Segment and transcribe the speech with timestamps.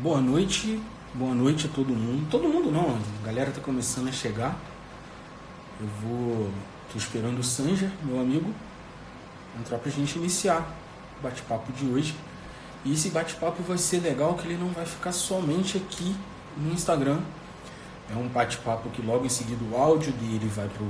[0.00, 0.80] Boa noite,
[1.12, 2.30] boa noite a todo mundo.
[2.30, 4.56] Todo mundo não, a galera tá começando a chegar.
[5.80, 6.50] Eu vou.
[6.92, 8.54] tô esperando o Sanja, meu amigo,
[9.58, 10.64] entrar pra gente iniciar
[11.18, 12.14] o bate-papo de hoje.
[12.84, 16.14] E esse bate-papo vai ser legal que ele não vai ficar somente aqui
[16.56, 17.18] no Instagram.
[18.08, 20.86] É um bate-papo que logo em seguida o áudio dele vai pro.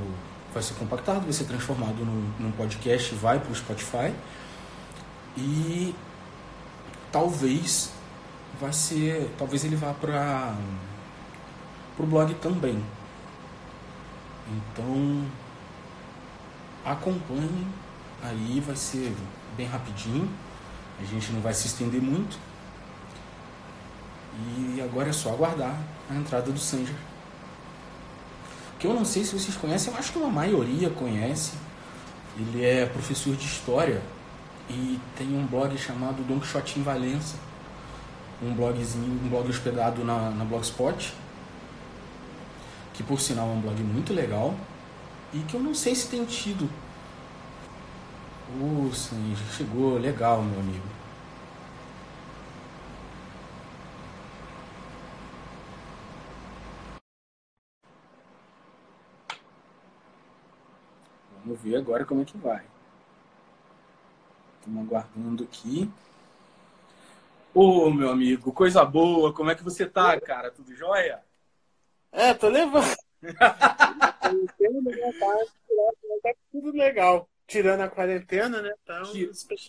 [0.52, 4.12] vai ser compactado, vai ser transformado num, num podcast, vai pro Spotify.
[5.34, 5.94] E
[7.10, 7.96] talvez
[8.60, 9.30] vai ser.
[9.38, 10.54] Talvez ele vá para
[11.98, 12.82] o blog também.
[14.50, 15.24] Então
[16.84, 17.66] acompanhe
[18.22, 19.14] aí, vai ser
[19.56, 20.28] bem rapidinho.
[21.00, 22.38] A gente não vai se estender muito.
[24.56, 25.76] E agora é só aguardar
[26.08, 26.94] a entrada do Sanger.
[28.78, 31.54] Que eu não sei se vocês conhecem, eu acho que uma maioria conhece.
[32.36, 34.00] Ele é professor de história
[34.70, 37.34] e tem um blog chamado Don Quixote em Valença
[38.42, 41.14] um blogzinho, um blog hospedado na, na Blogspot,
[42.94, 44.54] que por sinal é um blog muito legal
[45.32, 46.68] e que eu não sei se tem tido.
[48.60, 50.86] Uh, sim, chegou, legal, meu amigo.
[61.44, 62.62] Vamos ver agora como é que vai.
[64.58, 65.90] Estamos aguardando aqui.
[67.60, 70.48] Ô, meu amigo, coisa boa, como é que você tá, cara?
[70.48, 71.20] Tudo jóia?
[72.12, 72.94] É, tô levando.
[73.36, 74.28] tá
[76.52, 77.28] tudo legal.
[77.48, 78.72] Tirando a quarentena, né?
[78.86, 79.02] Tá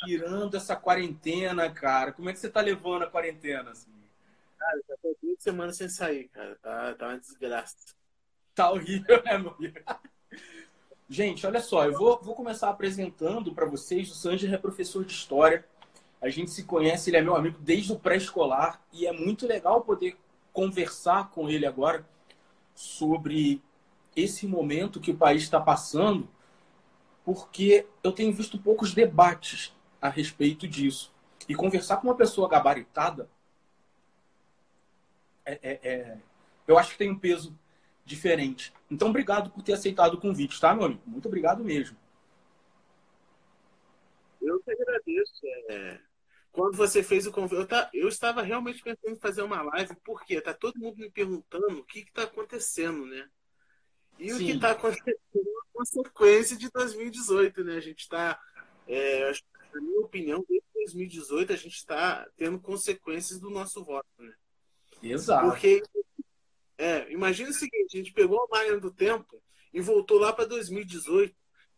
[0.05, 2.11] Tirando essa quarentena, cara.
[2.13, 3.71] Como é que você tá levando a quarentena?
[3.71, 3.89] Assim?
[4.59, 6.55] Cara, já tô duas semanas sem sair, cara.
[6.61, 7.75] Tá, tá uma desgraça.
[8.53, 9.57] Tá horrível, né, meu?
[11.09, 14.11] Gente, olha só, eu vou, vou começar apresentando para vocês.
[14.11, 15.65] O Sanger é professor de História
[16.21, 19.81] a gente se conhece, ele é meu amigo desde o pré-escolar e é muito legal
[19.81, 20.17] poder
[20.51, 22.05] conversar com ele agora
[22.75, 23.61] sobre
[24.15, 26.27] esse momento que o país está passando,
[27.23, 31.13] porque eu tenho visto poucos debates a respeito disso.
[31.47, 33.29] E conversar com uma pessoa gabaritada,
[35.45, 36.17] é, é, é,
[36.67, 37.57] eu acho que tem um peso
[38.05, 38.73] diferente.
[38.91, 41.01] Então, obrigado por ter aceitado o convite, tá, meu amigo?
[41.05, 41.97] Muito obrigado mesmo.
[44.41, 45.45] Eu que agradeço.
[45.69, 46.08] É
[46.51, 49.95] quando você fez o convite, eu, tá, eu, estava realmente pensando em fazer uma live,
[50.03, 53.29] porque tá todo mundo me perguntando o que está acontecendo, né?
[54.17, 54.35] E Sim.
[54.35, 57.77] o que está acontecendo é uma consequência de 2018, né?
[57.77, 58.39] A gente está,
[58.87, 59.31] é,
[59.73, 64.33] na minha opinião, desde 2018 a gente está tendo consequências do nosso voto, né?
[65.01, 65.47] Exato.
[65.47, 65.81] Porque,
[66.77, 70.45] é, imagina o seguinte, a gente pegou a máquina do tempo e voltou lá para
[70.45, 71.33] 2018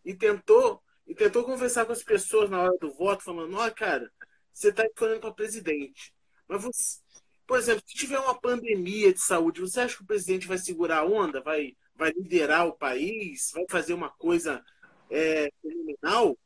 [0.05, 4.09] e tentou e tentou conversar com as pessoas na hora do voto, falando, ó, cara,
[4.53, 6.13] você está escolhendo para presidente.
[6.47, 6.99] Mas você,
[7.47, 10.99] por exemplo, se tiver uma pandemia de saúde, você acha que o presidente vai segurar
[10.99, 11.41] a onda?
[11.41, 13.51] Vai, vai liderar o país?
[13.53, 14.63] Vai fazer uma coisa
[15.09, 16.37] é, fenomenal?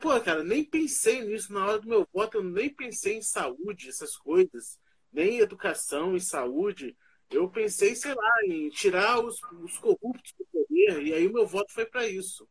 [0.00, 3.88] Pô, cara, nem pensei nisso na hora do meu voto, eu nem pensei em saúde,
[3.88, 4.78] essas coisas,
[5.12, 6.96] nem educação e saúde.
[7.30, 11.46] Eu pensei, sei lá, em tirar os, os corruptos do poder, e aí o meu
[11.46, 12.48] voto foi para isso.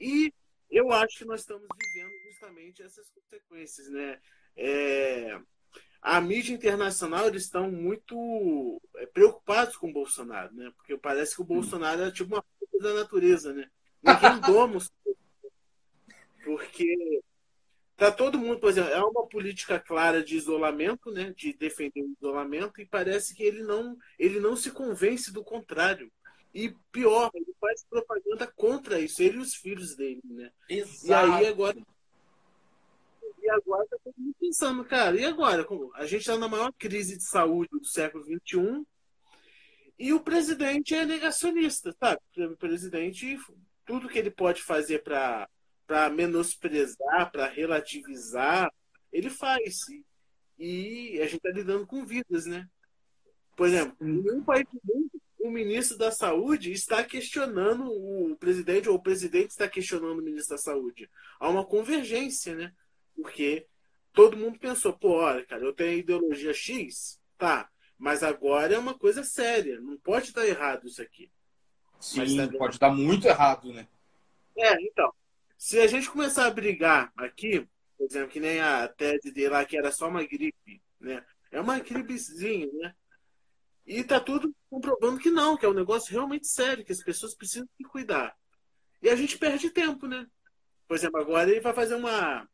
[0.00, 0.32] E
[0.70, 4.20] eu acho que nós estamos vivendo justamente essas consequências, né?
[4.56, 5.38] É,
[6.00, 10.72] a mídia internacional eles estão muito é, preocupados com o Bolsonaro, né?
[10.76, 13.70] Porque parece que o Bolsonaro é tipo uma coisa da natureza, né?
[14.02, 14.80] Ninguém doma
[16.46, 17.20] porque
[17.96, 21.34] tá todo mundo, por exemplo, é uma política clara de isolamento, né?
[21.36, 26.08] De defender o isolamento e parece que ele não ele não se convence do contrário.
[26.56, 30.50] E pior, ele faz propaganda contra isso, ele e os filhos dele, né?
[30.70, 31.28] Exato.
[31.28, 31.76] E aí agora.
[33.42, 35.66] E agora tá todo mundo pensando, cara, e agora?
[35.96, 38.86] A gente está na maior crise de saúde do século XXI
[39.98, 42.22] e o presidente é negacionista, sabe?
[42.38, 43.38] O presidente,
[43.84, 45.46] tudo que ele pode fazer para
[46.08, 48.72] menosprezar, para relativizar,
[49.12, 49.80] ele faz.
[50.58, 52.66] E a gente está lidando com vidas, né?
[53.54, 55.10] Por exemplo, em nenhum país do mundo
[55.46, 60.56] o ministro da Saúde está questionando o presidente, ou o presidente está questionando o ministro
[60.56, 61.10] da Saúde.
[61.38, 62.72] Há uma convergência, né?
[63.14, 63.66] Porque
[64.12, 68.94] todo mundo pensou, pô, olha, cara, eu tenho ideologia X, tá, mas agora é uma
[68.94, 71.30] coisa séria, não pode estar errado isso aqui.
[72.00, 72.58] Sim, tá...
[72.58, 73.86] pode estar muito errado, né?
[74.56, 75.12] É, então.
[75.58, 77.66] Se a gente começar a brigar aqui,
[77.96, 81.24] por exemplo, que nem a tese dele lá, que era só uma gripe, né?
[81.50, 82.94] É uma gripezinha, né?
[83.86, 87.34] E tá tudo comprovando que não, que é um negócio realmente sério, que as pessoas
[87.34, 88.36] precisam se cuidar.
[89.00, 90.26] E a gente perde tempo, né?
[90.88, 92.48] Por exemplo, agora ele vai fazer uma,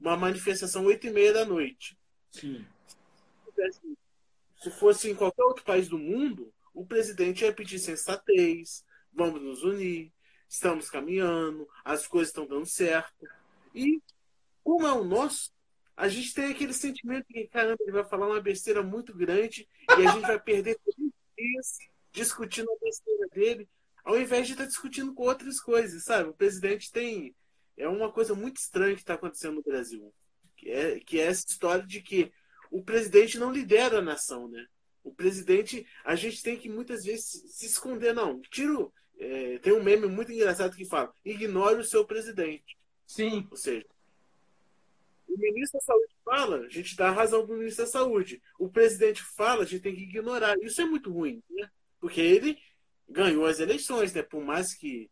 [0.00, 1.96] uma manifestação oito e meia da noite.
[2.30, 2.66] Sim.
[4.58, 9.62] Se fosse em qualquer outro país do mundo, o presidente ia pedir sensatez, vamos nos
[9.62, 10.12] unir,
[10.48, 13.26] estamos caminhando, as coisas estão dando certo.
[13.74, 14.00] E,
[14.64, 15.52] como é o nosso,
[16.02, 19.92] a gente tem aquele sentimento que, caramba, ele vai falar uma besteira muito grande e
[20.04, 21.78] a gente vai perder três dias
[22.10, 23.68] discutindo a besteira dele,
[24.04, 26.28] ao invés de estar discutindo com outras coisas, sabe?
[26.28, 27.36] O presidente tem.
[27.76, 30.12] É uma coisa muito estranha que está acontecendo no Brasil.
[30.56, 32.32] Que é, que é essa história de que
[32.68, 34.66] o presidente não lidera a nação, né?
[35.04, 38.40] O presidente, a gente tem que muitas vezes se esconder, não.
[38.40, 38.92] Tiro.
[39.20, 42.76] É, tem um meme muito engraçado que fala: ignore o seu presidente.
[43.06, 43.46] Sim.
[43.52, 43.86] Ou seja,
[45.34, 48.42] o ministro da Saúde fala, a gente dá razão para o ministro da Saúde.
[48.58, 50.56] O presidente fala, a gente tem que ignorar.
[50.60, 51.68] Isso é muito ruim, né?
[52.00, 52.58] Porque ele
[53.08, 54.22] ganhou as eleições, né?
[54.22, 55.10] Por mais que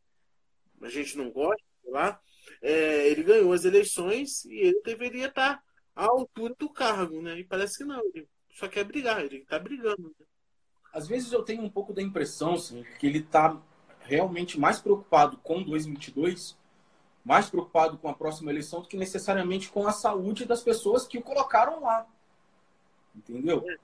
[0.80, 2.20] a gente não goste, lá,
[2.62, 5.62] é, ele ganhou as eleições e ele deveria estar
[5.94, 7.38] à altura do cargo, né?
[7.38, 10.14] E parece que não, ele só quer brigar, ele está brigando.
[10.18, 10.26] Né?
[10.92, 13.60] Às vezes eu tenho um pouco da impressão, assim, que ele está
[14.00, 16.58] realmente mais preocupado com 2022,
[17.24, 21.18] mais preocupado com a próxima eleição do que necessariamente com a saúde das pessoas que
[21.18, 22.06] o colocaram lá.
[23.14, 23.64] Entendeu?
[23.68, 23.76] É.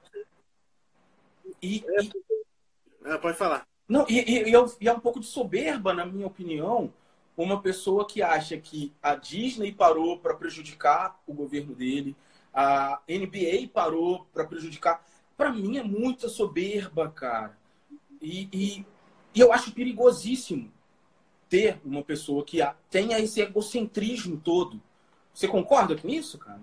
[1.62, 3.66] E, É, Ah, pode falar.
[3.88, 6.92] não, e, e- e é, e é um pouco de soberba, na minha opinião,
[7.36, 12.16] uma pessoa que acha que a Disney parou para prejudicar o governo dele,
[12.52, 15.04] a NBA parou para prejudicar.
[15.36, 17.56] Para mim é muita soberba, cara.
[18.20, 18.48] E,
[19.34, 20.72] e eu acho perigosíssimo
[21.48, 22.58] ter uma pessoa que
[22.90, 24.82] tenha esse egocentrismo todo.
[25.32, 26.60] Você concorda com isso, cara?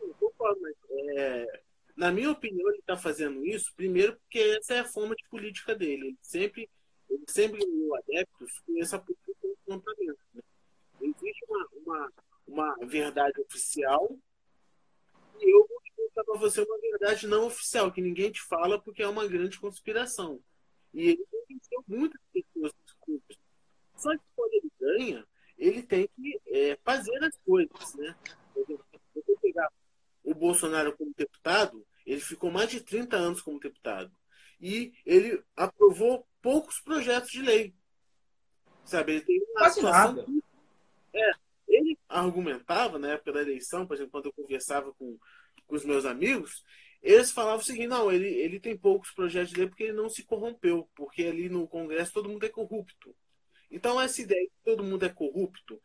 [0.00, 1.62] Eu concordo, mas, é,
[1.96, 5.74] na minha opinião, ele está fazendo isso, primeiro porque essa é a forma de política
[5.74, 6.08] dele.
[6.08, 6.70] Ele sempre,
[7.10, 10.20] ele sempre ganhou adeptos com essa política de confrontamento.
[10.34, 10.42] Né?
[11.00, 12.12] Existe uma, uma,
[12.46, 14.16] uma verdade oficial
[15.40, 19.02] e eu vou contar para você uma verdade não oficial, que ninguém te fala porque
[19.02, 20.40] é uma grande conspiração.
[20.92, 22.72] E ele convenceu muitas pessoas.
[24.04, 28.14] Só que quando ele ganha, ele tem que é, fazer as coisas, né?
[28.54, 29.72] Você pegar
[30.22, 34.12] o Bolsonaro como deputado, ele ficou mais de 30 anos como deputado.
[34.60, 37.74] E ele aprovou poucos projetos de lei.
[38.84, 40.20] Sabe, ele tem uma Quase.
[41.14, 41.30] É,
[41.66, 45.18] ele argumentava na época da eleição, por exemplo, quando eu conversava com,
[45.66, 46.62] com os meus amigos,
[47.02, 50.10] eles falavam o seguinte: não, ele, ele tem poucos projetos de lei porque ele não
[50.10, 53.16] se corrompeu, porque ali no Congresso todo mundo é corrupto.
[53.74, 55.80] Então, essa ideia de que todo mundo é corrupto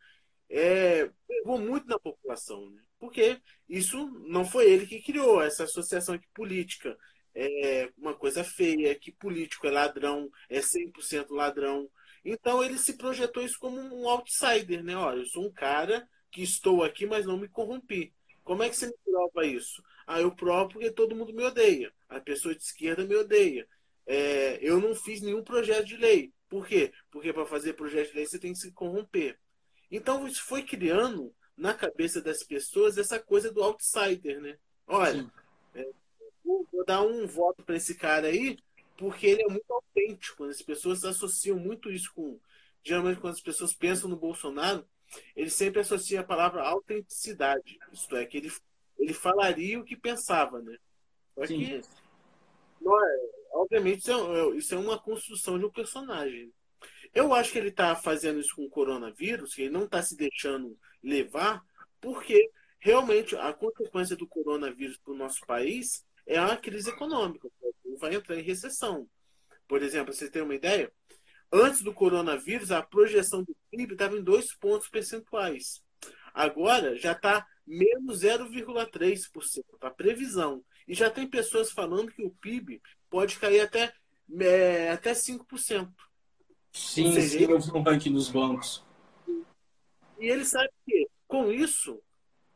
[0.50, 2.82] é, pegou muito na população, né?
[3.00, 6.98] porque isso não foi ele que criou, essa associação de política
[7.34, 11.90] é uma coisa feia, que político é ladrão, é 100% ladrão.
[12.26, 14.96] Então ele se projetou isso como um outsider, né?
[14.96, 18.14] Olha, eu sou um cara que estou aqui, mas não me corrompi.
[18.44, 19.82] Como é que você me prova isso?
[20.06, 21.94] Ah, eu provo porque todo mundo me odeia.
[22.10, 23.68] A pessoa de esquerda me odeia.
[24.06, 26.34] É, eu não fiz nenhum projeto de lei.
[26.50, 26.92] Por quê?
[27.12, 29.40] Porque para fazer projeto de lei você tem que se corromper.
[29.92, 34.58] Então isso foi criando na cabeça das pessoas essa coisa do outsider, né?
[34.88, 35.30] Olha,
[35.74, 35.94] Sim.
[36.44, 38.58] vou, dar um voto para esse cara aí,
[38.98, 40.46] porque ele é muito autêntico.
[40.46, 42.40] As pessoas associam muito isso com.
[42.84, 44.88] Geralmente, quando as pessoas pensam no Bolsonaro,
[45.36, 47.78] eles sempre associam a palavra autenticidade.
[47.92, 48.52] Isto é, que ele,
[48.98, 50.78] ele falaria o que pensava, né?
[51.36, 51.58] Só Sim.
[51.58, 51.82] que,
[52.82, 56.52] não é- obviamente, isso é, isso é uma construção de um personagem.
[57.14, 60.16] Eu acho que ele está fazendo isso com o coronavírus, que ele não está se
[60.16, 61.64] deixando levar,
[62.00, 67.50] porque realmente a consequência do coronavírus para o nosso país é a crise econômica.
[68.00, 69.10] Vai entrar em recessão.
[69.68, 70.92] Por exemplo, você tem uma ideia?
[71.52, 75.82] Antes do coronavírus, a projeção do PIB estava em dois pontos percentuais.
[76.34, 80.64] Agora já está menos 0,3%, a previsão.
[80.90, 82.82] E já tem pessoas falando que o PIB
[83.12, 83.94] pode cair até,
[84.40, 85.94] é, até 5%.
[86.72, 88.84] Sim, seja, sim, eu vi no ranking dos bancos.
[90.18, 92.02] E ele sabe que, com isso,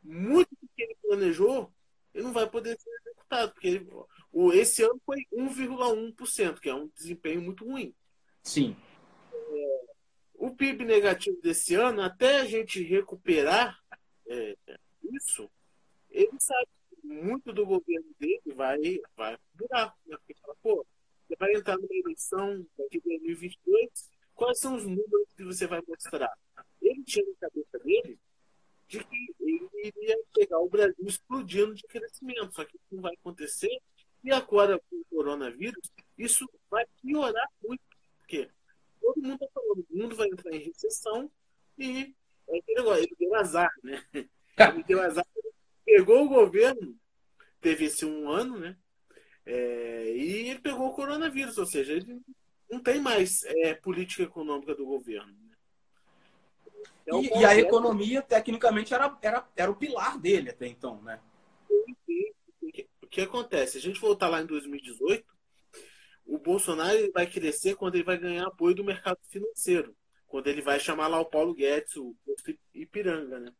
[0.02, 1.72] muito do que ele planejou,
[2.12, 3.88] ele não vai poder ser executado, porque ele-
[4.32, 7.94] o, esse ano foi 1,1%, que é um desempenho muito ruim.
[8.42, 8.76] Sim.
[10.34, 13.78] O PIB negativo desse ano, até a gente recuperar
[14.26, 14.56] é,
[15.12, 15.48] isso,
[16.10, 16.73] ele sabe
[17.04, 19.94] muito do governo dele vai, vai durar.
[20.06, 20.16] Né?
[20.16, 20.86] Porque fala, pô,
[21.26, 25.82] você vai entrar numa eleição daqui de 2022, quais são os números que você vai
[25.86, 26.32] mostrar?
[26.80, 28.18] Ele tinha na cabeça dele
[28.88, 33.14] de que ele iria pegar o Brasil explodindo de crescimento, só que isso não vai
[33.14, 33.80] acontecer.
[34.22, 37.82] E agora, com o coronavírus, isso vai piorar muito,
[38.18, 38.48] porque
[39.00, 41.30] todo mundo está falando, o mundo vai entrar em recessão
[41.78, 42.14] e
[42.48, 44.04] é aquele negócio, ele deu azar, né?
[44.56, 45.26] Ele deu azar
[45.84, 46.96] pegou o governo,
[47.60, 48.76] teve esse um ano, né?
[49.46, 52.20] É, e ele pegou o coronavírus, ou seja, ele
[52.70, 55.32] não tem mais é, política econômica do governo.
[55.32, 55.54] Né?
[57.06, 61.20] É e, e, a economia, tecnicamente, era, era, era o pilar dele até então, né?
[63.02, 63.72] O que acontece?
[63.72, 65.24] Se a gente voltar lá em 2018,
[66.26, 69.94] o Bolsonaro vai crescer quando ele vai ganhar apoio do mercado financeiro.
[70.26, 72.16] Quando ele vai chamar lá o Paulo Guedes, o
[72.74, 73.52] Ipiranga, né?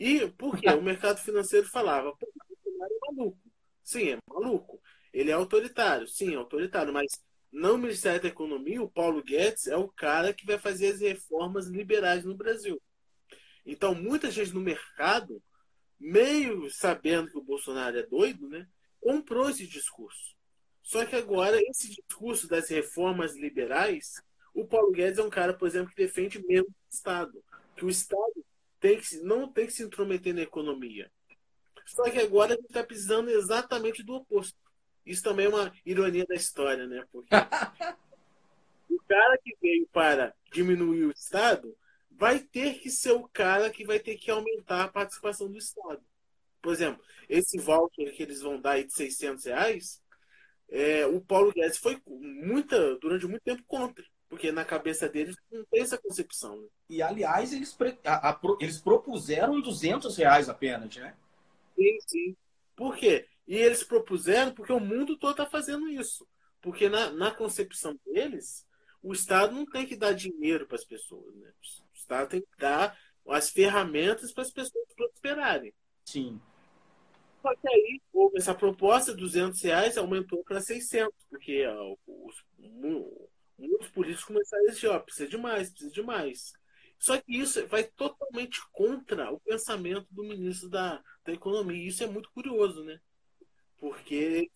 [0.00, 0.66] E por quê?
[0.70, 3.38] O mercado financeiro falava, pô, o Bolsonaro é maluco.
[3.82, 4.80] Sim, é maluco.
[5.12, 9.76] Ele é autoritário, sim, é autoritário, mas no Ministério da Economia, o Paulo Guedes é
[9.76, 12.80] o cara que vai fazer as reformas liberais no Brasil.
[13.66, 15.42] Então, muita gente no mercado,
[15.98, 18.66] meio sabendo que o Bolsonaro é doido, né,
[19.02, 20.34] comprou esse discurso.
[20.82, 24.14] Só que agora, esse discurso das reformas liberais,
[24.54, 27.44] o Paulo Guedes é um cara, por exemplo, que defende mesmo o Estado.
[27.76, 28.44] Que o Estado
[28.80, 31.10] tem que, não tem que se intrometer na economia.
[31.86, 34.56] Só que agora a gente está precisando exatamente do oposto.
[35.04, 37.04] Isso também é uma ironia da história, né?
[37.12, 37.28] Porque
[38.90, 41.76] o cara que veio para diminuir o Estado
[42.10, 46.02] vai ter que ser o cara que vai ter que aumentar a participação do Estado.
[46.60, 50.02] Por exemplo, esse voucher que eles vão dar aí de 600 reais,
[50.68, 54.04] é, o Paulo Guedes foi muita, durante muito tempo contra.
[54.28, 56.60] Porque na cabeça deles não tem essa concepção.
[56.60, 56.68] Né?
[56.90, 61.14] E, aliás, eles, a, a, eles propuseram 200 reais apenas, né?
[61.76, 62.36] Sim, sim.
[62.74, 63.28] Por quê?
[63.46, 66.26] E eles propuseram porque o mundo todo está fazendo isso.
[66.60, 68.66] Porque na, na concepção deles,
[69.00, 71.32] o Estado não tem que dar dinheiro para as pessoas.
[71.36, 71.52] Né?
[71.62, 75.72] O Estado tem que dar as ferramentas para as pessoas prosperarem.
[76.04, 76.40] Sim.
[77.40, 82.44] Só que aí houve essa proposta, 200 reais aumentou para 600, porque ó, os,
[83.56, 86.58] muitos políticos começaram a dizer, ó, precisa de mais, precisa de mais.
[87.00, 91.82] Só que isso vai totalmente contra o pensamento do ministro da, da Economia.
[91.82, 93.00] E isso é muito curioso, né?
[93.78, 94.50] Porque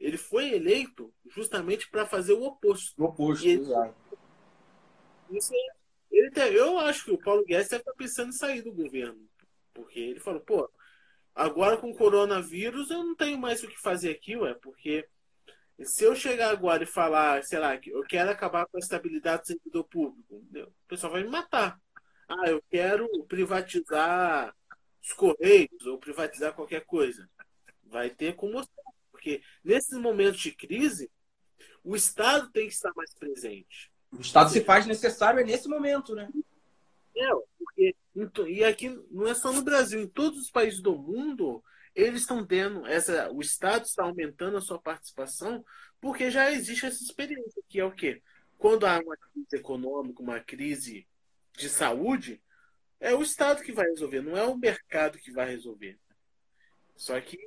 [0.00, 2.98] ele foi eleito justamente para fazer o oposto.
[2.98, 3.94] O oposto, ele, exato.
[5.30, 5.58] Isso é,
[6.10, 9.28] ele eu acho que o Paulo Guedes deve estar pensando em sair do governo.
[9.74, 10.70] Porque ele falou, pô,
[11.34, 15.06] agora com o coronavírus eu não tenho mais o que fazer aqui, ué, porque
[15.84, 19.42] se eu chegar agora e falar, sei lá, que eu quero acabar com a estabilidade
[19.42, 21.78] do servidor público, o pessoal vai me matar.
[22.28, 24.54] Ah, eu quero privatizar
[25.02, 27.28] os Correios ou privatizar qualquer coisa.
[27.84, 28.64] Vai ter como
[29.26, 31.10] porque nesses momentos de crise,
[31.82, 33.90] o Estado tem que estar mais presente.
[34.12, 36.28] O Estado se faz necessário nesse momento, né?
[37.16, 37.28] É,
[37.58, 37.96] porque,
[38.46, 41.62] e aqui não é só no Brasil, em todos os países do mundo,
[41.96, 45.64] eles estão tendo essa, o Estado está aumentando a sua participação
[46.00, 48.22] porque já existe essa experiência que é o quê?
[48.58, 51.08] Quando há uma crise econômica, uma crise
[51.56, 52.42] de saúde,
[53.00, 55.98] é o Estado que vai resolver, não é o mercado que vai resolver.
[56.94, 57.38] Só que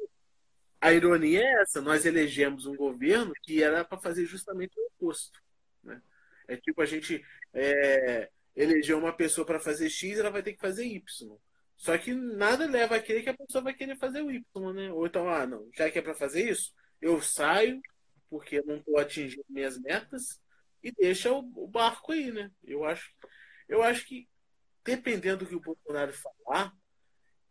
[0.81, 5.41] a ironia é essa: nós elegemos um governo que era para fazer justamente o oposto.
[5.83, 6.01] Né?
[6.47, 10.59] É tipo a gente é, eleger uma pessoa para fazer X, ela vai ter que
[10.59, 11.37] fazer Y.
[11.79, 14.91] Só que nada leva a crer que a pessoa vai querer fazer o Y, né?
[14.91, 17.81] Ou então, ah, não, já que é para fazer isso, eu saio
[18.29, 20.41] porque eu não estou atingindo minhas metas
[20.83, 22.51] e deixa o, o, barco aí, né?
[22.61, 23.09] Eu acho,
[23.69, 24.27] eu acho que
[24.83, 26.73] dependendo do que o Bolsonaro falar,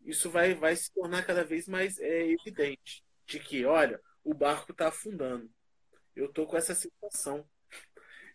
[0.05, 4.73] isso vai, vai se tornar cada vez mais é, evidente de que, olha, o barco
[4.73, 5.51] está afundando.
[6.15, 7.49] Eu estou com essa sensação.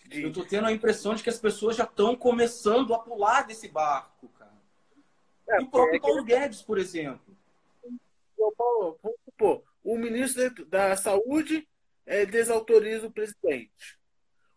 [0.07, 0.23] De...
[0.23, 3.67] Eu estou tendo a impressão de que as pessoas já estão começando a pular desse
[3.67, 4.42] barco, cara.
[5.49, 7.35] É, e o próprio é Paulo Guedes, por exemplo.
[8.57, 11.67] Paulo, vamos supor, o ministro da Saúde
[12.05, 13.97] é, desautoriza o presidente.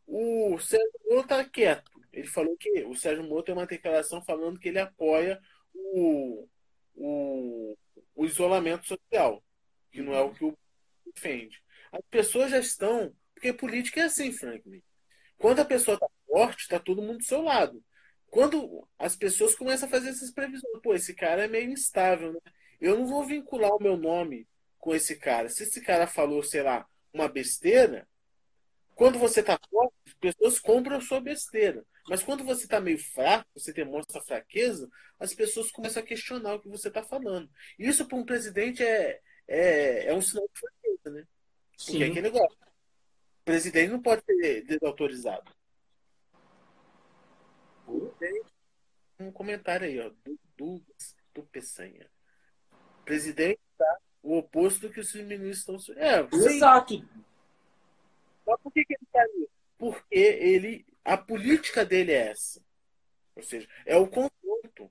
[0.07, 1.90] O Sérgio Moro está quieto.
[2.12, 5.40] Ele falou que o Sérgio Moro tem uma declaração falando que ele apoia
[5.75, 6.49] o,
[6.95, 7.76] o,
[8.14, 9.43] o isolamento social,
[9.90, 10.57] que não é o que o
[11.14, 11.62] defende.
[11.93, 13.14] As pessoas já estão.
[13.35, 14.83] Porque política é assim, Franklin.
[15.37, 17.85] Quando a pessoa está forte, está todo mundo do seu lado
[18.37, 22.40] quando as pessoas começam a fazer essas previsões, pô, esse cara é meio instável, né?
[22.78, 25.49] Eu não vou vincular o meu nome com esse cara.
[25.49, 28.07] Se esse cara falou, sei lá, uma besteira,
[28.95, 31.83] quando você tá forte, as pessoas compram a sua besteira.
[32.11, 34.87] Mas quando você tá meio fraco, você demonstra fraqueza,
[35.19, 37.49] as pessoas começam a questionar o que você tá falando.
[37.78, 41.26] Isso para um presidente é, é, é um sinal de fraqueza, né?
[41.71, 42.02] Porque Sim.
[42.02, 42.59] é aquele negócio.
[43.40, 45.57] O presidente não pode ser desautorizado.
[48.19, 48.43] Tem
[49.19, 52.09] um comentário aí, ó, do Douglas do Peçanha.
[53.05, 56.03] Presidente tá o oposto do que os ministros estão.
[56.03, 57.09] É, Exato.
[58.47, 59.49] Mas por que, que ele está ali?
[59.79, 60.87] Porque ele.
[61.05, 62.61] A política dele é essa.
[63.37, 64.91] Ou seja, é o confronto.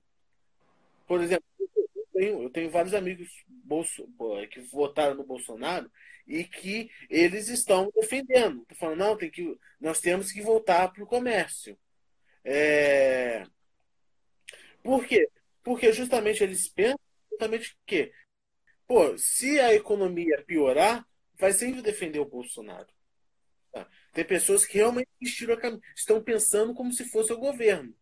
[1.06, 4.08] Por exemplo, eu tenho, eu tenho vários amigos Bolso,
[4.50, 5.90] que votaram no Bolsonaro
[6.26, 8.62] e que eles estão defendendo.
[8.62, 11.76] Estão falando, não, tem que, nós temos que voltar para o comércio.
[12.44, 13.44] É...
[14.86, 15.28] Por quê?
[15.62, 17.00] Porque justamente eles pensam
[17.30, 18.12] justamente que,
[18.86, 22.86] pô, se a economia piorar, vai sempre defender o Bolsonaro.
[23.72, 23.86] Tá?
[24.12, 25.08] Tem pessoas que realmente
[25.94, 27.92] estão pensando como se fosse o governo.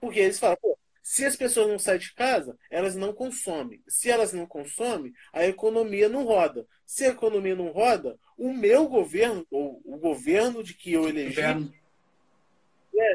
[0.00, 3.82] Porque eles falam, pô, se as pessoas não saem de casa, elas não consomem.
[3.86, 6.66] Se elas não consomem, a economia não roda.
[6.84, 11.40] Se a economia não roda, o meu governo, ou o governo de que eu elegi,
[11.40, 13.14] é,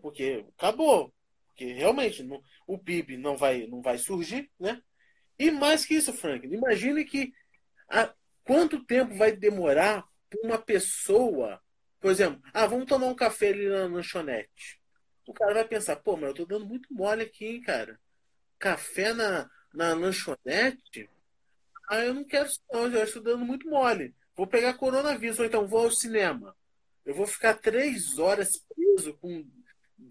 [0.00, 1.12] porque acabou.
[1.52, 4.82] Porque realmente não, o PIB não vai, não vai surgir, né?
[5.38, 7.32] E mais que isso, Frank, imagine que
[7.88, 8.12] a,
[8.44, 11.60] quanto tempo vai demorar para uma pessoa,
[12.00, 14.80] por exemplo, ah, vamos tomar um café ali na lanchonete.
[15.26, 17.98] O cara vai pensar, pô, mas eu tô dando muito mole aqui, hein, cara.
[18.58, 21.08] Café na, na lanchonete?
[21.88, 24.14] Ah, eu não quero isso, não, eu estou dando muito mole.
[24.34, 26.56] Vou pegar coronavírus, ou então vou ao cinema.
[27.04, 29.44] Eu vou ficar três horas preso com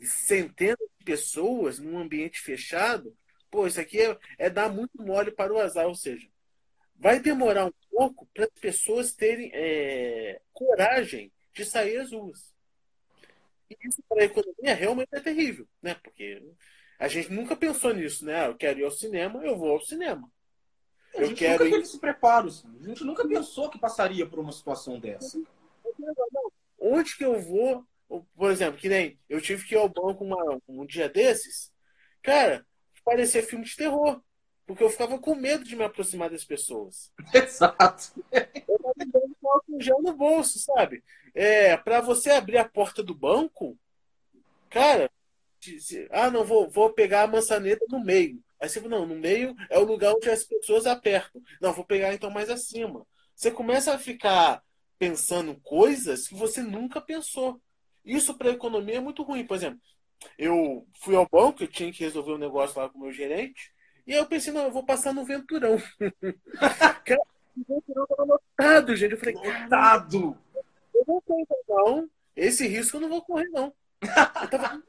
[0.04, 3.16] centenas de pessoas num ambiente fechado.
[3.50, 6.28] Pô, isso aqui é, é dar muito mole para o azar, ou seja,
[6.96, 12.54] vai demorar um pouco para as pessoas terem é, coragem de sair às ruas.
[13.70, 15.96] E isso para a economia realmente é terrível, né?
[15.96, 16.42] Porque
[17.00, 18.48] a gente nunca pensou nisso, né?
[18.48, 20.32] Eu quero ir ao cinema, eu vou ao cinema.
[21.16, 22.48] A gente nunca teve esse preparo.
[22.48, 25.42] A gente nunca pensou que passaria por uma situação dessa.
[26.80, 27.86] Onde que eu vou?
[28.36, 31.72] Por exemplo, que nem eu tive que ir ao banco uma, um dia desses.
[32.22, 32.66] Cara,
[33.04, 34.22] parecia filme de terror.
[34.66, 37.12] Porque eu ficava com medo de me aproximar das pessoas.
[37.34, 38.14] Exato.
[38.32, 41.04] Eu tava dando álcool gel no bolso, sabe?
[41.34, 43.78] É, para você abrir a porta do banco,
[44.70, 45.10] cara,
[46.10, 48.42] ah, não, vou, vou pegar a maçaneta no meio.
[48.60, 51.42] Aí você fala, não, no meio é o lugar onde as pessoas apertam.
[51.60, 53.06] Não, vou pegar então mais acima.
[53.36, 54.64] Você começa a ficar
[54.98, 57.60] pensando coisas que você nunca pensou.
[58.04, 59.46] Isso para a economia é muito ruim.
[59.46, 59.80] Por exemplo,
[60.38, 63.72] eu fui ao banco, eu tinha que resolver um negócio lá com o meu gerente.
[64.06, 65.78] E aí eu pensei, não, eu vou passar no Venturão.
[67.06, 67.22] Cara,
[67.58, 69.12] o Venturão tava lotado, gente.
[69.12, 70.38] Eu falei, lotado!
[70.94, 72.10] Eu não sei, não.
[72.36, 73.74] Esse risco eu não vou correr, não.
[74.02, 74.84] Eu tava...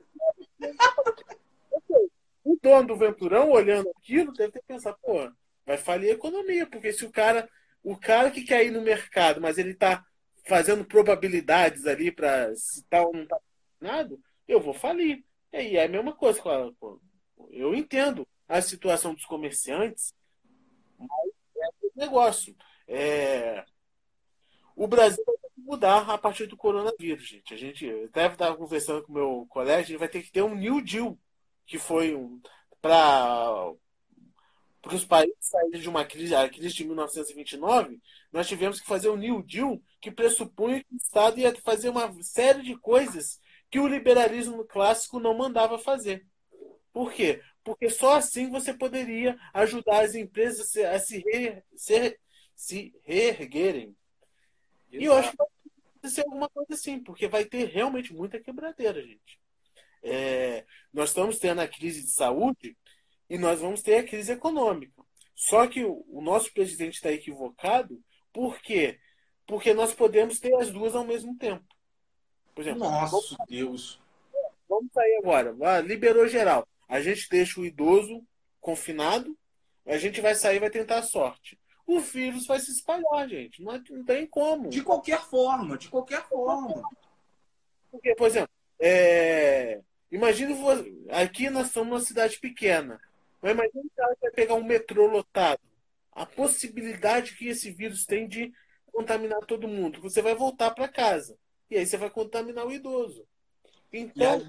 [2.44, 5.30] o dono do Venturão, olhando aquilo, deve ter pensado, pô,
[5.64, 7.48] vai falir a economia, porque se o cara,
[7.82, 10.04] o cara que quer ir no mercado, mas ele tá
[10.44, 13.38] fazendo probabilidades ali para se tal não tá
[13.80, 15.24] nada, eu vou falir.
[15.52, 16.42] E é a mesma coisa,
[16.78, 17.00] pô,
[17.50, 20.12] eu entendo a situação dos comerciantes,
[20.98, 21.08] mas
[21.56, 22.56] é o negócio.
[22.88, 23.64] É...
[24.74, 27.54] O Brasil vai mudar a partir do coronavírus, gente.
[27.54, 30.42] A gente até estava conversando com o meu colega, a gente vai ter que ter
[30.42, 31.18] um New Deal,
[31.66, 32.40] que foi um,
[32.80, 33.72] para
[34.90, 38.00] os países saírem de uma crise, a crise de 1929,
[38.32, 42.12] nós tivemos que fazer um New Deal que pressupunha que o Estado ia fazer uma
[42.22, 43.40] série de coisas
[43.70, 46.26] que o liberalismo clássico não mandava fazer.
[46.92, 47.40] Por quê?
[47.64, 52.18] porque só assim você poderia ajudar as empresas a se, re, se,
[52.54, 53.96] se reerguerem.
[54.90, 55.02] Exato.
[55.02, 55.46] E eu acho que vai
[55.86, 59.40] acontecer alguma coisa assim, porque vai ter realmente muita quebradeira, gente.
[60.02, 62.76] É, nós estamos tendo a crise de saúde
[63.30, 65.02] e nós vamos ter a crise econômica.
[65.34, 68.98] Só que o, o nosso presidente está equivocado, por quê?
[69.46, 71.64] Porque nós podemos ter as duas ao mesmo tempo.
[72.54, 74.00] Por exemplo, Nossa, vamos, Deus.
[74.68, 75.54] Vamos sair agora.
[75.62, 78.22] Ah, liberou geral a gente deixa o idoso
[78.60, 79.34] confinado,
[79.86, 81.58] a gente vai sair e vai tentar a sorte.
[81.86, 83.62] O vírus vai se espalhar, gente.
[83.62, 84.68] Não, é, não tem como.
[84.68, 86.82] De qualquer forma, de qualquer forma.
[87.90, 89.80] Porque, por exemplo, é...
[90.10, 90.54] imagine
[91.08, 93.00] aqui nós somos uma cidade pequena.
[93.40, 95.62] Mas imagine que ela vai pegar um metrô lotado.
[96.12, 98.52] A possibilidade que esse vírus tem de
[98.92, 100.00] contaminar todo mundo.
[100.02, 101.36] Você vai voltar para casa.
[101.70, 103.26] E aí você vai contaminar o idoso.
[103.90, 104.46] Então,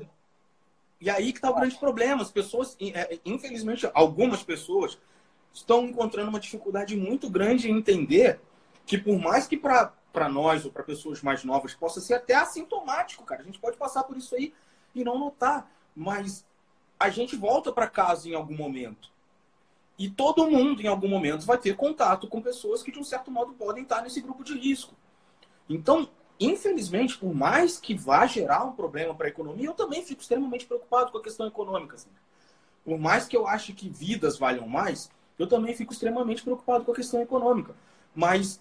[0.99, 2.21] e aí que está o grande problema.
[2.21, 4.97] As pessoas, é, infelizmente, algumas pessoas
[5.54, 8.39] estão encontrando uma dificuldade muito grande em entender
[8.86, 13.23] que por mais que para nós ou para pessoas mais novas possa ser até assintomático,
[13.23, 14.54] cara, a gente pode passar por isso aí
[14.93, 16.45] e não notar, mas
[16.99, 19.12] a gente volta para casa em algum momento.
[19.97, 23.29] E todo mundo, em algum momento, vai ter contato com pessoas que, de um certo
[23.29, 24.95] modo, podem estar nesse grupo de risco.
[25.69, 30.21] Então, infelizmente, por mais que vá gerar um problema para a economia, eu também fico
[30.21, 31.95] extremamente preocupado com a questão econômica.
[31.95, 32.10] Assim.
[32.84, 36.91] Por mais que eu ache que vidas valham mais, eu também fico extremamente preocupado com
[36.91, 37.75] a questão econômica.
[38.15, 38.60] Mas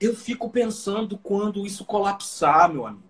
[0.00, 3.04] eu fico pensando quando isso colapsar, meu amigo.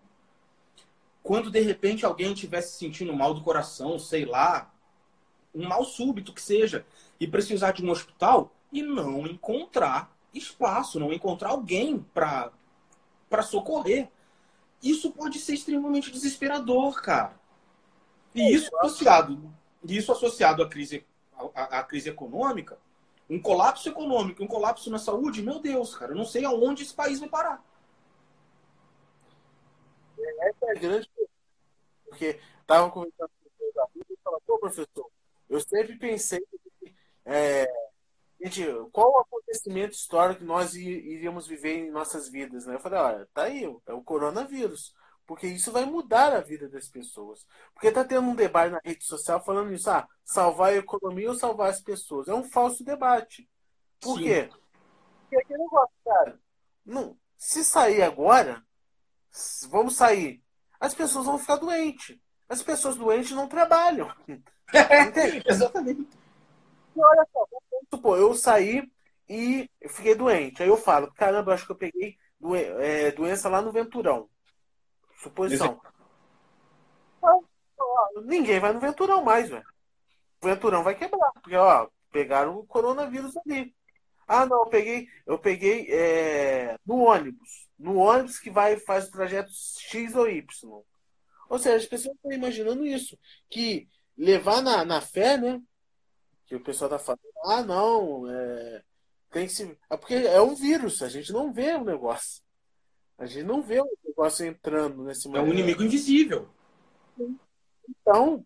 [1.23, 4.73] Quando de repente alguém estiver se sentindo mal do coração, sei lá,
[5.57, 6.85] um mal súbito que seja,
[7.19, 12.53] e precisar de um hospital e não encontrar espaço, não encontrar alguém para
[13.43, 14.11] socorrer.
[14.83, 17.35] Isso pode ser extremamente desesperador, cara.
[18.35, 19.51] E isso associado,
[19.83, 21.07] isso associado à crise,
[21.55, 22.79] à, à crise econômica,
[23.29, 26.95] um colapso econômico, um colapso na saúde, meu Deus, cara, eu não sei aonde esse
[26.95, 27.65] país vai parar.
[30.19, 31.11] Essa é a grande
[32.05, 35.11] porque estava conversando com meus amigos e falava, pô, professor,
[35.49, 36.41] eu sempre pensei
[37.25, 37.69] é,
[38.41, 42.77] gente, qual o acontecimento histórico que nós iríamos viver em nossas vidas, né?
[42.77, 44.95] Eu falei, olha, tá aí, é o coronavírus.
[45.27, 47.45] Porque isso vai mudar a vida das pessoas.
[47.75, 51.35] Porque tá tendo um debate na rede social falando isso, ah, salvar a economia ou
[51.35, 52.29] salvar as pessoas.
[52.29, 53.49] É um falso debate.
[54.01, 54.25] Por Sim.
[54.25, 54.51] quê?
[55.23, 56.41] Porque aquele negócio, cara,
[56.85, 58.65] não, se sair agora,
[59.69, 60.41] vamos sair,
[60.79, 62.17] as pessoas vão ficar doentes.
[62.49, 64.09] As pessoas doentes não trabalham.
[65.47, 66.07] Exatamente.
[66.95, 67.47] E olha só,
[67.93, 68.91] supor, eu saí
[69.29, 70.63] e fiquei doente.
[70.63, 74.29] Aí eu falo, caramba, acho que eu peguei doen é, doença lá no Venturão.
[75.23, 75.81] Suposição.
[78.25, 79.65] ninguém vai no Venturão mais, velho.
[80.43, 81.33] O Venturão vai quebrar.
[81.33, 83.75] Porque, ó, pegaram o coronavírus ali.
[84.29, 87.69] Ah, não, eu peguei, eu peguei é, no ônibus.
[87.79, 90.45] No ônibus que vai faz o trajeto X ou Y.
[91.49, 93.17] Ou seja, as pessoas estão imaginando isso.
[93.49, 95.61] Que levar na, na fé, né?
[96.47, 98.83] Que o pessoal tá falando, ah, não, é,
[99.31, 99.79] tem que se.
[99.91, 102.43] É porque é um vírus, a gente não vê o negócio.
[103.19, 105.45] A gente não vê o negócio entrando nesse momento.
[105.45, 106.49] É um inimigo invisível.
[107.89, 108.45] Então,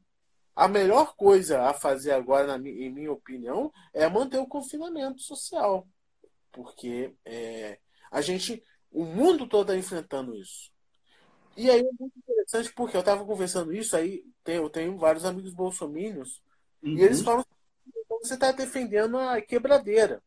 [0.54, 5.88] a melhor coisa a fazer agora, na, em minha opinião, é manter o confinamento social.
[6.52, 7.78] Porque é,
[8.10, 10.70] a gente, o mundo todo está enfrentando isso.
[11.56, 15.54] E aí é muito interessante porque eu estava conversando isso, aí eu tenho vários amigos
[15.54, 16.42] bolsomínios,
[16.82, 16.96] uhum.
[16.96, 20.22] e eles falam que você está defendendo a quebradeira.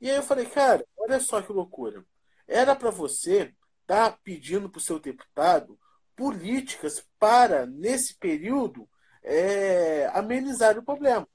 [0.00, 2.04] E aí eu falei, cara, olha só que loucura.
[2.46, 5.78] Era para você estar tá pedindo para o seu deputado
[6.14, 8.88] políticas para, nesse período,
[9.22, 11.26] é, amenizar o problema.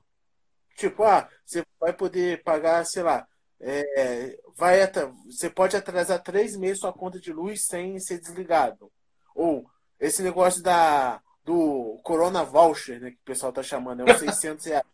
[0.75, 3.27] Tipo, ah, você vai poder pagar, sei lá,
[3.59, 4.79] é, vai
[5.25, 8.91] você pode atrasar três meses sua conta de luz sem ser desligado.
[9.35, 14.19] Ou esse negócio da, do Corona Voucher, né, que o pessoal está chamando, é uns
[14.21, 14.85] 600 reais.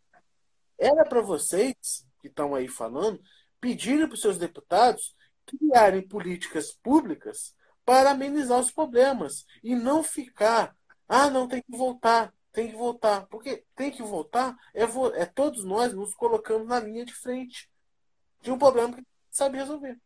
[0.80, 3.22] Era para vocês, que estão aí falando,
[3.60, 5.14] pedirem para os seus deputados
[5.46, 10.74] criarem políticas públicas para amenizar os problemas e não ficar,
[11.10, 13.28] ah, não, tem que voltar, tem que voltar.
[13.28, 14.84] Porque tem que voltar é,
[15.22, 17.70] é todos nós nos colocando na linha de frente
[18.42, 20.00] de um problema que sabe resolver.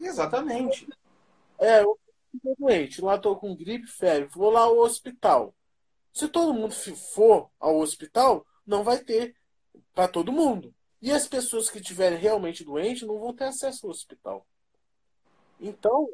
[0.00, 0.88] Exatamente.
[1.58, 1.98] É, eu
[2.32, 5.54] fiquei doente, lá estou com gripe, febre, vou lá ao hospital.
[6.14, 6.72] Se todo mundo
[7.12, 9.34] for ao hospital, não vai ter
[9.92, 10.72] para todo mundo.
[11.02, 14.46] E as pessoas que estiverem realmente doentes não vão ter acesso ao hospital.
[15.60, 16.08] Então,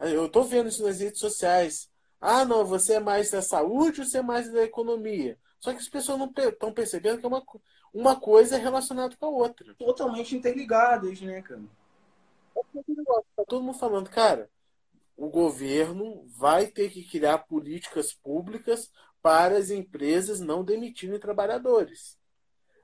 [0.00, 1.90] é, eu estou vendo isso nas redes sociais.
[2.18, 5.38] Ah, não, você é mais da saúde ou você é mais da economia?
[5.60, 7.44] Só que as pessoas não estão percebendo que é uma,
[7.92, 9.74] uma coisa é relacionada com a outra.
[9.74, 11.62] Totalmente interligadas, né, cara?
[13.36, 14.50] Tá todo mundo falando, cara,
[15.16, 18.90] o governo vai ter que criar políticas públicas
[19.22, 22.18] para as empresas não demitirem trabalhadores.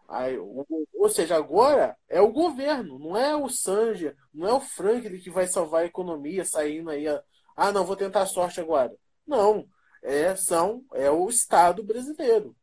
[0.08, 5.18] Aí, ou seja, agora é o governo, não é o Sanja, não é o Franklin
[5.18, 7.08] que vai salvar a economia saindo aí.
[7.08, 7.22] A,
[7.56, 8.94] ah, não, vou tentar a sorte agora.
[9.26, 9.66] Não,
[10.02, 12.54] é, são, é o Estado brasileiro.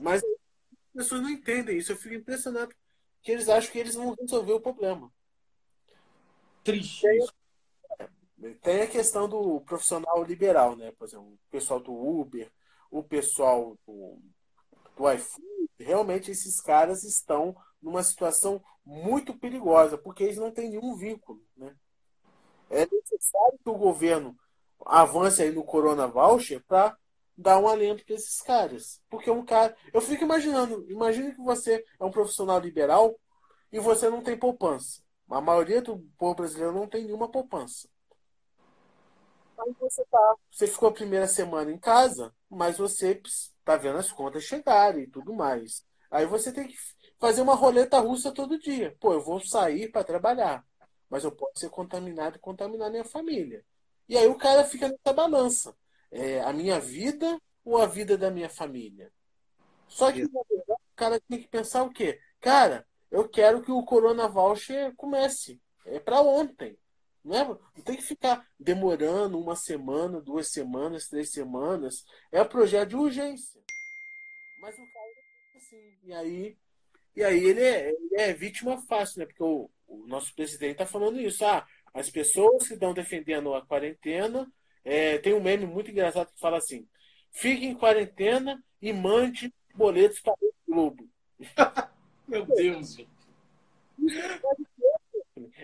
[0.00, 1.92] Mas as pessoas não entendem isso.
[1.92, 2.72] Eu fico impressionado
[3.22, 5.12] que eles acham que eles vão resolver o problema.
[6.62, 7.06] Triste.
[8.40, 10.92] Tem, tem a questão do profissional liberal, né?
[10.92, 12.50] Por exemplo, o pessoal do Uber,
[12.92, 14.18] o pessoal do,
[14.94, 20.94] do iFood, realmente esses caras estão numa situação muito perigosa, porque eles não têm nenhum
[20.94, 21.40] vínculo.
[21.56, 21.74] Né?
[22.68, 24.36] É necessário que o governo
[24.84, 26.94] avance aí no Corona Voucher para
[27.36, 29.00] dar um alento para esses caras.
[29.08, 29.74] Porque um cara.
[29.92, 33.18] Eu fico imaginando, imagine que você é um profissional liberal
[33.72, 35.00] e você não tem poupança.
[35.30, 37.88] A maioria do povo brasileiro não tem nenhuma poupança.
[39.80, 40.34] Você tá.
[40.50, 43.20] Você ficou a primeira semana em casa, mas você
[43.64, 45.84] tá vendo as contas chegarem e tudo mais.
[46.10, 46.76] Aí você tem que
[47.18, 48.96] fazer uma roleta russa todo dia.
[49.00, 50.64] Pô, eu vou sair para trabalhar,
[51.08, 53.64] mas eu posso ser contaminado e contaminar minha família.
[54.08, 55.74] E aí o cara fica nessa balança.
[56.10, 59.10] É, a minha vida ou a vida da minha família?
[59.88, 62.20] Só que, na verdade, o cara tem que pensar o quê?
[62.40, 65.60] Cara, eu quero que o Corona Voucher comece.
[65.84, 66.78] É para ontem.
[67.24, 72.04] Não, é, não tem que ficar demorando uma semana, duas semanas, três semanas.
[72.30, 73.60] É projeto de urgência.
[74.60, 75.22] Mas o cara
[75.56, 75.98] assim.
[76.04, 76.56] E aí,
[77.14, 79.26] e aí ele, é, ele é vítima fácil, né?
[79.26, 81.44] Porque o, o nosso presidente está falando isso.
[81.44, 84.50] Ah, as pessoas que estão defendendo a quarentena.
[84.84, 86.88] É, tem um meme muito engraçado que fala assim:
[87.30, 91.08] fique em quarentena e mande boletos para o Globo.
[92.26, 93.12] Meu Deus, gente.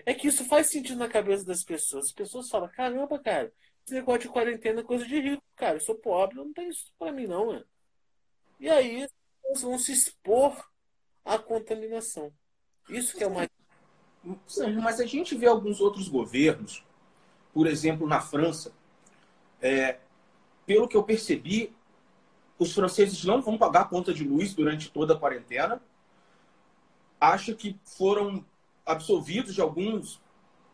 [0.05, 2.05] É que isso faz sentido na cabeça das pessoas.
[2.05, 3.51] As pessoas falam: caramba, cara,
[3.85, 5.77] esse negócio de quarentena é coisa de rico, cara.
[5.77, 7.65] Eu sou pobre, não tem isso para mim, não, mano.
[8.59, 9.07] E aí,
[9.45, 10.55] eles vão se expor
[11.23, 12.31] à contaminação.
[12.89, 13.49] Isso que é mais.
[14.81, 16.83] Mas a gente vê alguns outros governos,
[17.53, 18.73] por exemplo, na França,
[19.61, 19.99] é,
[20.65, 21.73] pelo que eu percebi,
[22.57, 25.81] os franceses não vão pagar conta de luz durante toda a quarentena.
[27.19, 28.45] Acho que foram
[28.89, 30.19] absolvidos de alguns,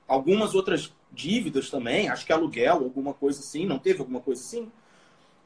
[0.07, 4.71] algumas outras dívidas também, acho que aluguel, alguma coisa assim, não teve alguma coisa assim.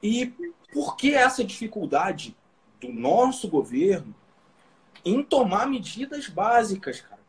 [0.01, 0.27] E
[0.71, 2.35] por que essa dificuldade
[2.79, 4.15] do nosso governo
[5.03, 7.19] em tomar medidas básicas, cara?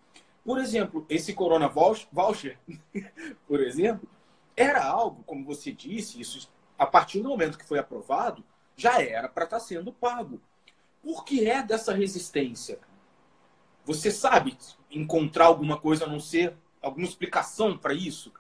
[0.45, 2.59] Por exemplo, esse Corona Voucher,
[3.49, 4.09] por exemplo,
[4.55, 8.45] era algo, como você disse, isso a partir do momento que foi aprovado,
[8.77, 10.41] já era para estar tá sendo pago.
[11.03, 12.79] Por que é dessa resistência?
[13.85, 14.57] Você sabe
[14.91, 18.33] encontrar alguma coisa a não ser alguma explicação para isso?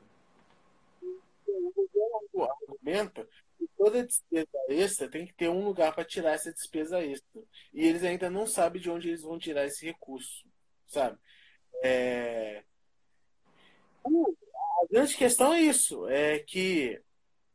[2.32, 7.02] O argumenta que toda despesa extra tem que ter um lugar para tirar essa despesa
[7.04, 7.42] extra.
[7.72, 10.44] E eles ainda não sabem de onde eles vão tirar esse recurso,
[10.86, 11.18] sabe?
[11.82, 12.62] É...
[14.04, 17.00] A grande questão é isso, é que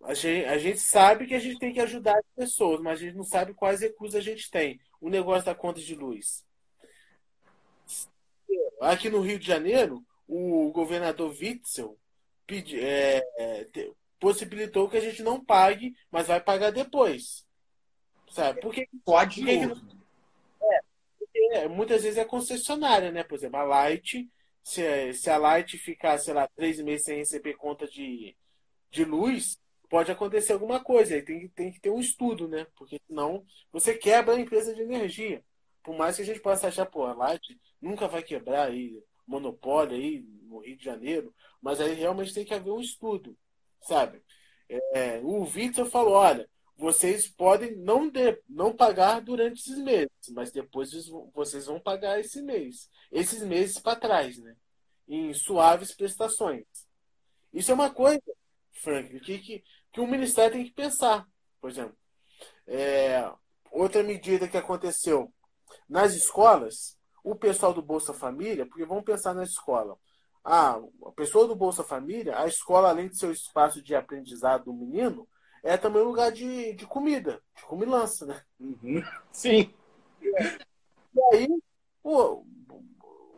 [0.04, 3.04] a gente, a gente sabe que a gente tem que ajudar as pessoas, mas a
[3.04, 4.80] gente não sabe quais recursos a gente tem.
[5.02, 6.46] O negócio da conta de luz.
[8.82, 11.98] Aqui no Rio de Janeiro, o governador Witzel
[12.46, 13.68] pedi, é, é,
[14.20, 17.46] possibilitou que a gente não pague, mas vai pagar depois.
[18.30, 18.60] Sabe?
[18.62, 19.42] Porque pode.
[19.42, 19.76] Porque não...
[20.62, 20.82] é,
[21.18, 23.24] porque muitas vezes é concessionária, né?
[23.24, 24.30] Por exemplo, a Light,
[24.64, 28.36] se, se a Light ficar, sei lá, três meses sem receber conta de,
[28.90, 29.60] de luz,
[29.90, 31.16] pode acontecer alguma coisa.
[31.16, 32.68] Aí tem, tem que ter um estudo, né?
[32.76, 35.44] Porque senão você quebra a empresa de energia.
[35.84, 39.96] Por mais que a gente possa achar, pô, a Light nunca vai quebrar aí, monopólio
[39.96, 43.38] aí no Rio de Janeiro, mas aí realmente tem que haver um estudo,
[43.82, 44.24] sabe?
[44.68, 50.52] É, o Victor falou, olha, vocês podem não, de, não pagar durante esses meses, mas
[50.52, 50.90] depois
[51.34, 52.90] vocês vão pagar esse mês.
[53.12, 54.56] Esses meses para trás, né?
[55.08, 56.66] Em suaves prestações.
[57.54, 58.22] Isso é uma coisa,
[58.74, 61.26] Frank, que, que, que o Ministério tem que pensar.
[61.62, 61.96] Por exemplo,
[62.68, 63.32] é,
[63.72, 65.32] outra medida que aconteceu
[65.88, 66.95] nas escolas,
[67.26, 69.98] o pessoal do Bolsa Família, porque vamos pensar na escola.
[70.44, 74.66] Ah, a pessoa do Bolsa Família, a escola, além de ser o espaço de aprendizado
[74.66, 75.28] do menino,
[75.64, 78.44] é também um lugar de, de comida, de comilança, né?
[78.60, 79.04] Uhum.
[79.32, 79.74] Sim.
[80.22, 81.48] E aí,
[82.04, 82.46] pô,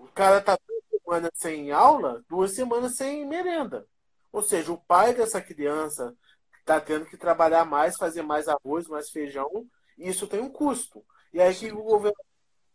[0.01, 3.87] o cara tá duas semanas sem aula, duas semanas sem merenda.
[4.33, 6.13] Ou seja, o pai dessa criança
[6.59, 9.65] está tendo que trabalhar mais, fazer mais arroz, mais feijão,
[9.97, 11.05] e isso tem um custo.
[11.31, 12.17] E aí que o governo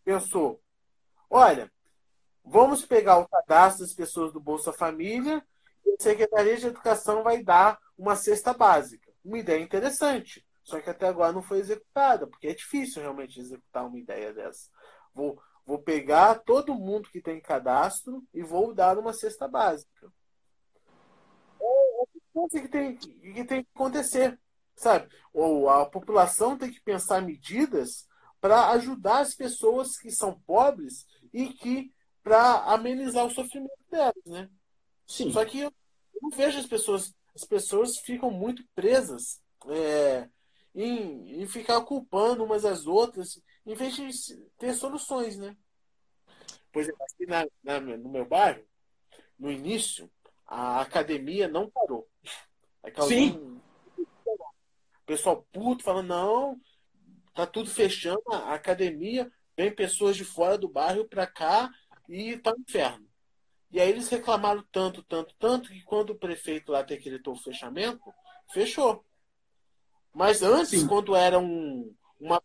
[0.02, 0.61] pensou,
[1.32, 1.72] olha,
[2.44, 5.44] vamos pegar o cadastro das pessoas do Bolsa Família
[5.84, 9.10] e a Secretaria de Educação vai dar uma cesta básica.
[9.24, 13.86] Uma ideia interessante, só que até agora não foi executada, porque é difícil realmente executar
[13.86, 14.68] uma ideia dessa.
[15.14, 20.12] Vou, vou pegar todo mundo que tem cadastro e vou dar uma cesta básica
[22.32, 24.38] coisa que tem que, tem que acontecer,
[24.74, 25.08] sabe?
[25.32, 28.08] Ou a população tem que pensar medidas
[28.40, 31.92] para ajudar as pessoas que são pobres e que
[32.22, 34.50] para amenizar o sofrimento delas, né?
[35.06, 35.32] Sim.
[35.32, 35.72] Só que eu
[36.20, 40.28] não vejo as pessoas, as pessoas ficam muito presas é,
[40.74, 45.56] em, em ficar culpando umas às outras, em vez de ter soluções, né?
[46.72, 48.64] Por exemplo, aqui na, na, no meu bairro,
[49.38, 50.10] no início,
[50.46, 52.08] a academia não parou.
[53.06, 53.32] Sim.
[53.32, 53.60] Um...
[55.04, 56.60] Pessoal puto falando, não,
[57.34, 59.30] tá tudo fechando, a academia,
[59.62, 61.70] vem pessoas de fora do bairro para cá
[62.08, 63.06] e tá no inferno.
[63.70, 68.02] E aí eles reclamaram tanto, tanto, tanto, que quando o prefeito lá decretou o fechamento,
[68.52, 69.04] fechou.
[70.12, 70.88] Mas antes, Sim.
[70.88, 72.42] quando era um, uma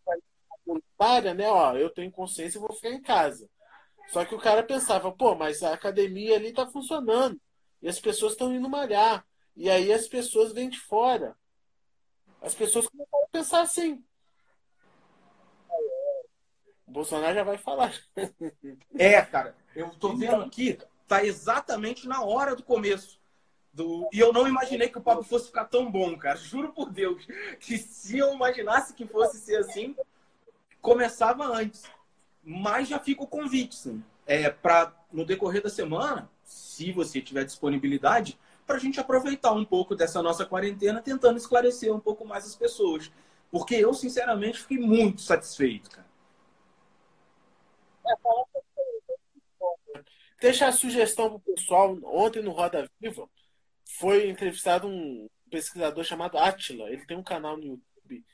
[0.66, 3.50] voluntária, né, ó, eu tenho consciência e vou ficar em casa.
[4.10, 7.42] Só que o cara pensava, pô, mas a academia ali tá funcionando.
[7.82, 9.26] E as pessoas estão indo malhar.
[9.56, 11.36] E aí as pessoas vêm de fora.
[12.42, 14.04] As pessoas começaram a pensar assim.
[16.88, 17.94] O Bolsonaro já vai falar.
[18.98, 19.56] É, cara.
[19.76, 23.20] Eu tô vendo aqui, tá exatamente na hora do começo.
[23.74, 24.10] Do...
[24.12, 26.38] E eu não imaginei que o papo fosse ficar tão bom, cara.
[26.40, 27.28] Juro por Deus.
[27.60, 29.96] Que se eu imaginasse que fosse ser assim,
[30.82, 31.84] começava antes.
[32.42, 34.04] Mas já fica o convite, sim.
[34.26, 39.66] É, para no decorrer da semana, se você tiver disponibilidade, para a gente aproveitar um
[39.66, 43.12] pouco dessa nossa quarentena, tentando esclarecer um pouco mais as pessoas.
[43.52, 46.07] Porque eu, sinceramente, fiquei muito satisfeito, cara.
[50.40, 51.98] Deixa a sugestão para o pessoal.
[52.04, 53.28] Ontem no Roda Viva
[53.98, 56.90] foi entrevistado um pesquisador chamado Atila.
[56.90, 58.26] Ele tem um canal no YouTube.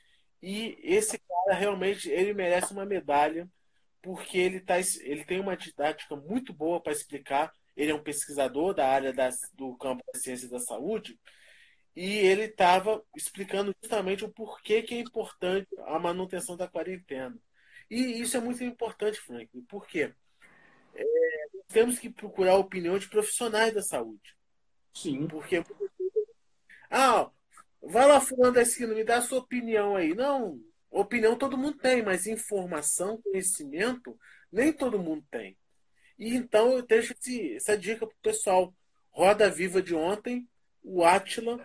[0.42, 3.48] E esse cara realmente ele merece uma medalha
[4.02, 7.52] porque ele, tá, ele tem uma didática muito boa para explicar.
[7.74, 11.18] Ele é um pesquisador da área das, do campo da ciência da saúde
[11.96, 17.38] e ele estava explicando justamente o porquê que é importante a manutenção da quarentena.
[17.90, 19.48] E isso é muito importante, Frank.
[19.62, 20.12] Por quê?
[20.94, 21.04] É,
[21.68, 24.36] temos que procurar a opinião de profissionais da saúde.
[24.94, 25.26] Sim.
[25.26, 25.62] Porque.
[26.90, 27.30] Ah,
[27.82, 30.14] vai lá fulano da esquina, me dá a sua opinião aí.
[30.14, 34.18] Não, opinião todo mundo tem, mas informação, conhecimento,
[34.50, 35.56] nem todo mundo tem.
[36.18, 38.74] E então eu deixo esse, essa dica para o pessoal.
[39.10, 40.48] Roda Viva de ontem,
[40.82, 41.64] o Atila,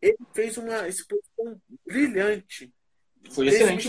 [0.00, 2.72] ele fez uma exposição brilhante.
[3.30, 3.88] Foi excelente.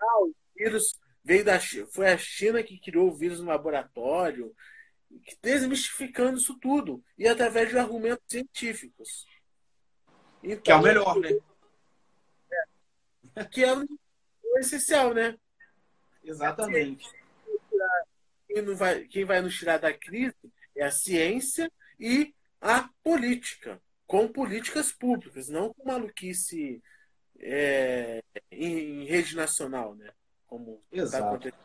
[0.00, 1.58] Ah, o vírus veio da
[1.92, 4.54] foi a China que criou o vírus no laboratório,
[5.42, 9.26] desmistificando isso tudo e através de argumentos científicos.
[10.42, 11.30] Então, que é o melhor, né?
[13.34, 13.84] É, que é o
[14.58, 15.36] essencial, né?
[16.22, 17.08] Exatamente.
[18.46, 20.36] Quem, vai, quem vai nos tirar da crise
[20.74, 26.82] é a ciência e a política, com políticas públicas, não com maluquice
[27.40, 30.10] é, em, em rede nacional, né?
[30.46, 31.50] Como tá Exato.
[31.50, 31.56] Tá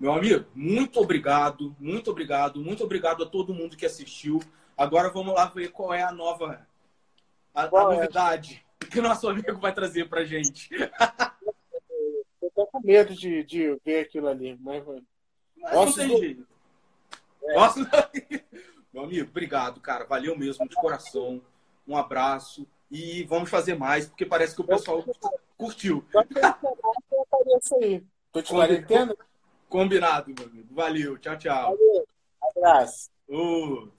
[0.00, 4.40] Meu amigo, muito obrigado, muito obrigado, muito obrigado a todo mundo que assistiu.
[4.76, 6.66] Agora vamos lá ver qual é a nova
[7.54, 7.70] a, a é?
[7.70, 10.68] novidade que o nosso amigo vai trazer pra gente.
[12.40, 14.84] Eu tô com medo de, de ver aquilo ali, mas,
[15.56, 16.18] mas não tem do...
[16.18, 16.46] jeito.
[17.42, 17.54] É.
[17.54, 17.80] Nossa,
[18.92, 20.04] meu amigo, obrigado, cara.
[20.04, 21.42] Valeu mesmo, de coração.
[21.88, 22.66] Um abraço.
[22.90, 25.04] E vamos fazer mais, porque parece que o pessoal
[25.56, 26.04] curtiu.
[28.32, 29.16] Tô te quarentena?
[29.68, 30.74] Combinado, meu amigo.
[30.74, 31.18] Valeu.
[31.18, 31.76] Tchau, tchau.
[31.76, 32.06] Valeu.
[32.42, 33.10] Abraço.
[33.28, 33.95] Outro.